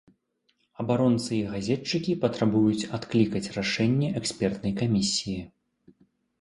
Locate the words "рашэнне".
3.61-4.13